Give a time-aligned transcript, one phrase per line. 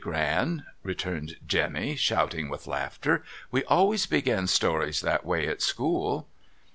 [0.03, 6.25] Gran,* returned Jemmy, sliouting with laughter.' We always begin stories that way at school.'